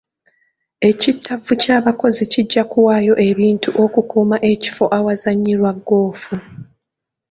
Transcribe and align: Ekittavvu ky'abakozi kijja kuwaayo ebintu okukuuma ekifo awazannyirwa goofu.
Ekittavvu 0.89 1.51
ky'abakozi 1.61 2.23
kijja 2.31 2.63
kuwaayo 2.71 3.13
ebintu 3.29 3.69
okukuuma 3.83 4.37
ekifo 4.51 4.85
awazannyirwa 4.97 5.71
goofu. 5.87 6.35